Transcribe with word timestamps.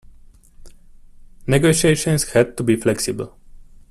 Negotiations 1.45 2.31
had 2.31 2.57
to 2.57 2.63
be 2.63 2.75
flexible. 2.75 3.37